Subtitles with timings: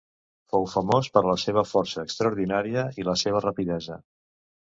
[0.53, 3.99] Fou famós per la seva força extraordinària i la seva rapidesa.